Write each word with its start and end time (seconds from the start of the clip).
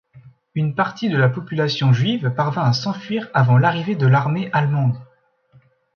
Une 0.55 0.73
partie 0.73 1.09
de 1.09 1.17
la 1.17 1.29
population 1.29 1.93
juive 1.93 2.31
parvint 2.35 2.63
à 2.63 2.73
s'enfuir 2.73 3.29
avant 3.35 3.59
l'arrivée 3.59 3.95
de 3.95 4.07
l'armée 4.07 4.49
allemande. 4.51 4.95